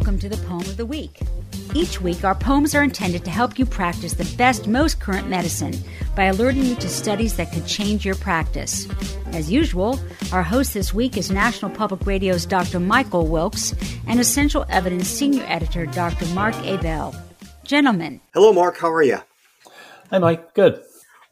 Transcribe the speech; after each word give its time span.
Welcome 0.00 0.18
to 0.20 0.30
the 0.30 0.46
Poem 0.48 0.62
of 0.62 0.78
the 0.78 0.86
Week. 0.86 1.20
Each 1.74 2.00
week, 2.00 2.24
our 2.24 2.34
poems 2.34 2.74
are 2.74 2.82
intended 2.82 3.22
to 3.26 3.30
help 3.30 3.58
you 3.58 3.66
practice 3.66 4.14
the 4.14 4.34
best, 4.38 4.66
most 4.66 4.98
current 4.98 5.28
medicine 5.28 5.74
by 6.16 6.24
alerting 6.24 6.64
you 6.64 6.74
to 6.76 6.88
studies 6.88 7.36
that 7.36 7.52
could 7.52 7.66
change 7.66 8.06
your 8.06 8.14
practice. 8.14 8.88
As 9.26 9.52
usual, 9.52 10.00
our 10.32 10.42
host 10.42 10.72
this 10.72 10.94
week 10.94 11.18
is 11.18 11.30
National 11.30 11.70
Public 11.70 12.06
Radio's 12.06 12.46
Dr. 12.46 12.80
Michael 12.80 13.26
Wilkes 13.26 13.74
and 14.06 14.18
Essential 14.18 14.64
Evidence 14.70 15.06
Senior 15.06 15.44
Editor 15.46 15.84
Dr. 15.84 16.24
Mark 16.28 16.54
Ebell. 16.64 17.14
Gentlemen. 17.64 18.22
Hello, 18.32 18.54
Mark. 18.54 18.78
How 18.78 18.90
are 18.90 19.02
you? 19.02 19.18
Hi, 20.08 20.18
Mike. 20.18 20.54
Good. 20.54 20.82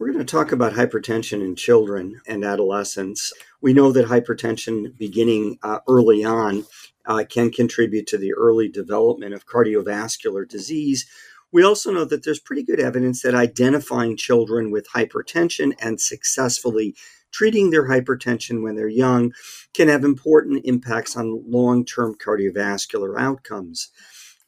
We're 0.00 0.12
going 0.12 0.18
to 0.18 0.24
talk 0.24 0.50
about 0.50 0.72
hypertension 0.72 1.40
in 1.40 1.54
children 1.54 2.20
and 2.26 2.44
adolescents. 2.44 3.32
We 3.60 3.72
know 3.72 3.92
that 3.92 4.06
hypertension 4.06 4.96
beginning 4.96 5.58
uh, 5.62 5.80
early 5.88 6.24
on 6.24 6.64
uh, 7.06 7.24
can 7.28 7.50
contribute 7.50 8.06
to 8.08 8.18
the 8.18 8.34
early 8.34 8.68
development 8.68 9.34
of 9.34 9.46
cardiovascular 9.46 10.48
disease. 10.48 11.06
We 11.52 11.62
also 11.62 11.92
know 11.92 12.04
that 12.04 12.24
there's 12.24 12.40
pretty 12.40 12.62
good 12.62 12.80
evidence 12.80 13.22
that 13.22 13.34
identifying 13.34 14.16
children 14.16 14.70
with 14.70 14.88
hypertension 14.88 15.74
and 15.80 16.00
successfully 16.00 16.96
treating 17.32 17.70
their 17.70 17.88
hypertension 17.88 18.62
when 18.62 18.76
they're 18.76 18.88
young 18.88 19.32
can 19.74 19.88
have 19.88 20.04
important 20.04 20.64
impacts 20.64 21.16
on 21.16 21.42
long 21.50 21.84
term 21.84 22.14
cardiovascular 22.14 23.18
outcomes. 23.18 23.90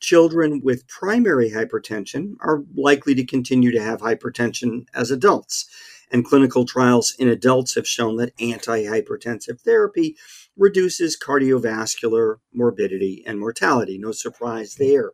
Children 0.01 0.61
with 0.63 0.87
primary 0.87 1.51
hypertension 1.51 2.37
are 2.41 2.63
likely 2.77 3.15
to 3.17 3.25
continue 3.25 3.71
to 3.73 3.83
have 3.83 4.01
hypertension 4.01 4.87
as 4.95 5.11
adults. 5.11 5.69
And 6.11 6.25
clinical 6.25 6.65
trials 6.65 7.15
in 7.19 7.29
adults 7.29 7.75
have 7.75 7.87
shown 7.87 8.17
that 8.17 8.37
antihypertensive 8.39 9.61
therapy 9.61 10.17
reduces 10.57 11.19
cardiovascular 11.19 12.37
morbidity 12.53 13.23
and 13.27 13.39
mortality. 13.39 13.99
No 13.99 14.13
surprise 14.13 14.77
there. 14.77 15.13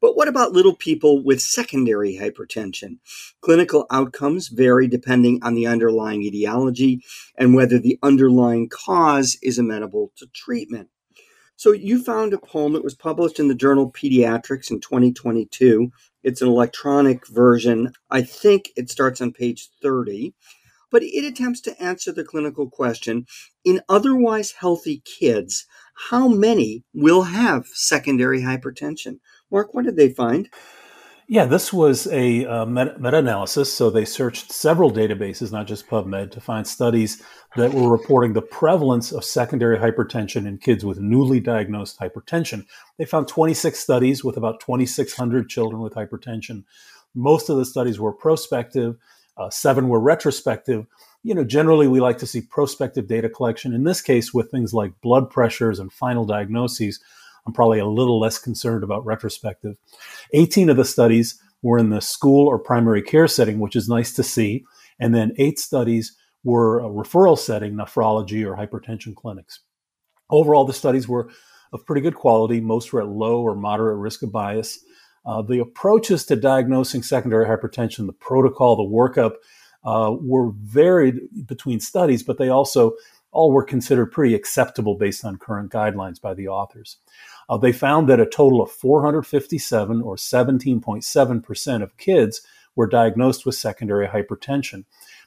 But 0.00 0.16
what 0.16 0.28
about 0.28 0.52
little 0.52 0.74
people 0.74 1.22
with 1.22 1.42
secondary 1.42 2.16
hypertension? 2.16 2.98
Clinical 3.42 3.86
outcomes 3.90 4.48
vary 4.48 4.88
depending 4.88 5.40
on 5.42 5.54
the 5.54 5.66
underlying 5.66 6.22
etiology 6.22 7.02
and 7.36 7.54
whether 7.54 7.78
the 7.78 7.98
underlying 8.02 8.68
cause 8.70 9.36
is 9.42 9.58
amenable 9.58 10.12
to 10.16 10.26
treatment. 10.34 10.88
So, 11.60 11.72
you 11.72 12.02
found 12.02 12.32
a 12.32 12.38
poem 12.38 12.72
that 12.72 12.82
was 12.82 12.94
published 12.94 13.38
in 13.38 13.48
the 13.48 13.54
journal 13.54 13.92
Pediatrics 13.92 14.70
in 14.70 14.80
2022. 14.80 15.92
It's 16.22 16.40
an 16.40 16.48
electronic 16.48 17.26
version. 17.26 17.92
I 18.10 18.22
think 18.22 18.70
it 18.76 18.88
starts 18.88 19.20
on 19.20 19.34
page 19.34 19.68
30 19.82 20.32
but 20.90 21.02
it 21.02 21.24
attempts 21.24 21.60
to 21.60 21.82
answer 21.82 22.12
the 22.12 22.24
clinical 22.24 22.68
question 22.68 23.26
in 23.64 23.80
otherwise 23.88 24.52
healthy 24.52 25.02
kids, 25.04 25.66
how 26.08 26.28
many 26.28 26.82
will 26.94 27.22
have 27.22 27.66
secondary 27.66 28.40
hypertension? 28.40 29.20
Mark, 29.52 29.74
what 29.74 29.84
did 29.84 29.96
they 29.96 30.08
find? 30.08 30.48
Yeah, 31.32 31.44
this 31.44 31.72
was 31.72 32.08
a 32.08 32.44
uh, 32.44 32.66
meta 32.66 32.96
analysis. 32.98 33.72
So 33.72 33.88
they 33.88 34.04
searched 34.04 34.50
several 34.50 34.90
databases, 34.90 35.52
not 35.52 35.68
just 35.68 35.86
PubMed, 35.86 36.32
to 36.32 36.40
find 36.40 36.66
studies 36.66 37.22
that 37.54 37.72
were 37.72 37.88
reporting 37.88 38.32
the 38.32 38.42
prevalence 38.42 39.12
of 39.12 39.24
secondary 39.24 39.78
hypertension 39.78 40.44
in 40.44 40.58
kids 40.58 40.84
with 40.84 40.98
newly 40.98 41.38
diagnosed 41.38 42.00
hypertension. 42.00 42.66
They 42.98 43.04
found 43.04 43.28
26 43.28 43.78
studies 43.78 44.24
with 44.24 44.36
about 44.36 44.58
2,600 44.58 45.48
children 45.48 45.80
with 45.80 45.94
hypertension. 45.94 46.64
Most 47.14 47.48
of 47.48 47.58
the 47.58 47.64
studies 47.64 48.00
were 48.00 48.12
prospective 48.12 48.96
uh, 49.40 49.50
seven 49.50 49.88
were 49.88 50.00
retrospective. 50.00 50.86
You 51.22 51.34
know, 51.34 51.44
generally 51.44 51.88
we 51.88 52.00
like 52.00 52.18
to 52.18 52.26
see 52.26 52.42
prospective 52.42 53.06
data 53.06 53.28
collection. 53.28 53.72
In 53.72 53.84
this 53.84 54.02
case, 54.02 54.34
with 54.34 54.50
things 54.50 54.74
like 54.74 55.00
blood 55.00 55.30
pressures 55.30 55.78
and 55.78 55.92
final 55.92 56.26
diagnoses, 56.26 57.00
I'm 57.46 57.52
probably 57.52 57.78
a 57.78 57.86
little 57.86 58.20
less 58.20 58.38
concerned 58.38 58.84
about 58.84 59.04
retrospective. 59.04 59.76
18 60.32 60.70
of 60.70 60.76
the 60.76 60.84
studies 60.84 61.40
were 61.62 61.78
in 61.78 61.90
the 61.90 62.00
school 62.00 62.46
or 62.46 62.58
primary 62.58 63.02
care 63.02 63.28
setting, 63.28 63.58
which 63.58 63.76
is 63.76 63.88
nice 63.88 64.12
to 64.14 64.22
see. 64.22 64.64
And 64.98 65.14
then 65.14 65.32
eight 65.38 65.58
studies 65.58 66.16
were 66.44 66.80
a 66.80 66.88
referral 66.88 67.38
setting, 67.38 67.74
nephrology 67.74 68.46
or 68.46 68.56
hypertension 68.56 69.14
clinics. 69.14 69.60
Overall, 70.30 70.64
the 70.64 70.72
studies 70.72 71.08
were 71.08 71.30
of 71.72 71.84
pretty 71.86 72.00
good 72.00 72.14
quality. 72.14 72.60
Most 72.60 72.92
were 72.92 73.02
at 73.02 73.08
low 73.08 73.40
or 73.42 73.54
moderate 73.54 73.98
risk 73.98 74.22
of 74.22 74.32
bias. 74.32 74.80
Uh, 75.26 75.42
the 75.42 75.58
approaches 75.58 76.24
to 76.26 76.36
diagnosing 76.36 77.02
secondary 77.02 77.46
hypertension, 77.46 78.06
the 78.06 78.12
protocol, 78.12 78.76
the 78.76 78.82
workup, 78.82 79.34
uh, 79.84 80.14
were 80.20 80.52
varied 80.62 81.20
between 81.46 81.80
studies, 81.80 82.22
but 82.22 82.38
they 82.38 82.48
also 82.48 82.92
all 83.32 83.52
were 83.52 83.64
considered 83.64 84.06
pretty 84.06 84.34
acceptable 84.34 84.96
based 84.96 85.24
on 85.24 85.36
current 85.36 85.70
guidelines 85.70 86.20
by 86.20 86.34
the 86.34 86.48
authors. 86.48 86.96
Uh, 87.48 87.56
they 87.56 87.72
found 87.72 88.08
that 88.08 88.20
a 88.20 88.26
total 88.26 88.60
of 88.60 88.70
457 88.70 90.02
or 90.02 90.16
17.7% 90.16 91.82
of 91.82 91.96
kids 91.96 92.42
were 92.76 92.86
diagnosed 92.86 93.44
with 93.44 93.54
secondary 93.54 94.06
hypertension. 94.06 94.84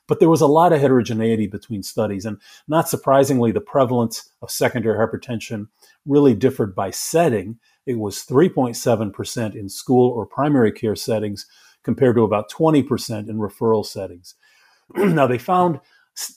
But 0.07 0.19
there 0.19 0.29
was 0.29 0.41
a 0.41 0.47
lot 0.47 0.73
of 0.73 0.81
heterogeneity 0.81 1.47
between 1.47 1.81
studies, 1.81 2.25
and 2.25 2.37
not 2.67 2.89
surprisingly, 2.89 3.51
the 3.51 3.61
prevalence 3.61 4.31
of 4.41 4.51
secondary 4.51 4.97
hypertension 4.97 5.67
really 6.05 6.33
differed 6.33 6.75
by 6.75 6.91
setting 6.91 7.59
it 7.85 7.99
was 7.99 8.25
3.7% 8.25 9.55
in 9.55 9.69
school 9.69 10.09
or 10.09 10.25
primary 10.25 10.71
care 10.71 10.95
settings 10.95 11.45
compared 11.83 12.15
to 12.15 12.23
about 12.23 12.49
20% 12.49 13.29
in 13.29 13.37
referral 13.37 13.85
settings. 13.85 14.35
now, 14.95 15.27
they 15.27 15.37
found 15.37 15.79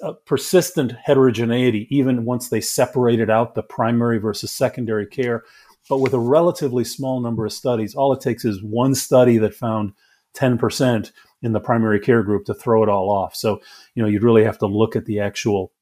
Uh, 0.03 0.15
persistent 0.25 0.93
heterogeneity 1.05 1.87
even 1.91 2.25
once 2.25 2.49
they 2.49 2.63
separated 2.63 3.29
out 3.29 3.55
the 3.55 3.63
primary 3.63 4.17
versus 4.17 4.51
secondary 4.51 5.07
care. 5.07 5.45
But 5.89 5.99
with 5.99 6.15
a 6.15 6.19
relatively 6.19 6.83
small 6.83 7.21
number 7.21 7.45
of 7.45 7.53
studies, 7.53 7.95
all 7.95 8.13
it 8.15 8.23
takes 8.23 8.47
is 8.47 8.63
one 8.63 8.95
study 8.95 9.37
that 9.39 9.55
found 9.55 9.93
10% 10.35 11.13
in 11.43 11.53
the 11.53 11.61
primary 11.61 12.01
care 12.01 12.23
group 12.23 12.47
to 12.47 12.55
throw 12.55 12.83
it 12.83 12.89
all 12.89 13.11
off. 13.11 13.37
So, 13.37 13.61
you 13.95 14.03
know, 14.03 14.09
you'd 14.09 14.23
really 14.23 14.45
have 14.45 14.59
to 14.59 14.67
look 14.67 14.97
at 14.97 15.05
the 15.05 15.21
actual 15.21 15.73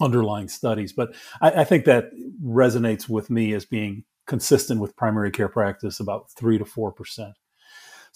underlying 0.00 0.48
studies. 0.48 0.92
But 0.92 1.14
I, 1.40 1.50
I 1.60 1.64
think 1.64 1.84
that 1.84 2.10
resonates 2.42 3.08
with 3.08 3.30
me 3.30 3.52
as 3.52 3.64
being 3.64 4.04
consistent 4.26 4.80
with 4.80 4.96
primary 4.96 5.30
care 5.30 5.48
practice, 5.48 6.00
about 6.00 6.30
3 6.32 6.58
to 6.58 6.64
4%. 6.64 7.32